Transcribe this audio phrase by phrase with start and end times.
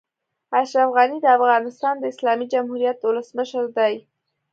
[0.59, 3.95] اشرف غني د افغانستان د اسلامي جمهوريت اولسمشر دئ.